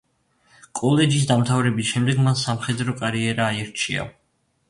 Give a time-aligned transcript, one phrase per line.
[0.79, 4.07] კოლეჯის დამთავრების შემდეგ, მან სამხედრო კარიერა აირჩია.